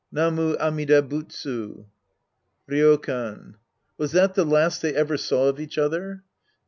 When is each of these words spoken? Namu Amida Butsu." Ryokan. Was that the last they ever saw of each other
Namu 0.11 0.55
Amida 0.59 0.99
Butsu." 1.03 1.85
Ryokan. 2.67 3.53
Was 3.99 4.13
that 4.13 4.33
the 4.33 4.43
last 4.45 4.81
they 4.81 4.95
ever 4.95 5.15
saw 5.15 5.47
of 5.47 5.59
each 5.59 5.77
other 5.77 6.23